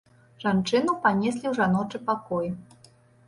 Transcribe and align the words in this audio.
Жанчыну 0.43 0.95
панеслі 1.03 1.45
ў 1.51 1.53
жаночы 1.59 1.97
пакой. 2.09 2.47